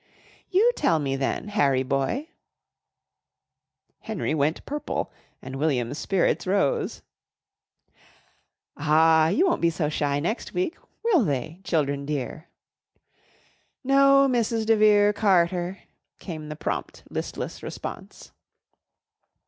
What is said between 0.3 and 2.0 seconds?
"You tell me then, Harry